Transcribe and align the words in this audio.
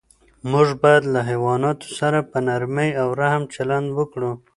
موږ 0.51 0.67
باید 0.81 1.03
له 1.13 1.21
حیواناتو 1.29 1.87
سره 1.99 2.19
په 2.29 2.37
نرمۍ 2.47 2.89
او 3.01 3.07
رحم 3.21 3.43
چلند 3.55 3.87
وکړو. 3.97 4.31